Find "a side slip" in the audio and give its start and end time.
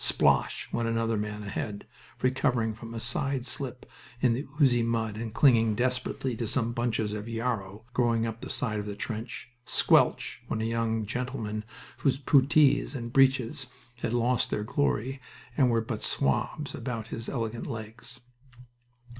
2.95-3.85